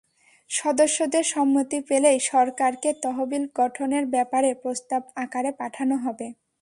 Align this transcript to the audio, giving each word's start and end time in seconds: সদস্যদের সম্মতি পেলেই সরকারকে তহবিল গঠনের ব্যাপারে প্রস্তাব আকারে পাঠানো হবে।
সদস্যদের 0.49 1.23
সম্মতি 1.33 1.77
পেলেই 1.89 2.19
সরকারকে 2.29 2.89
তহবিল 3.03 3.43
গঠনের 3.55 4.05
ব্যাপারে 4.13 4.49
প্রস্তাব 4.61 5.01
আকারে 5.23 5.51
পাঠানো 5.59 5.95
হবে। 6.05 6.27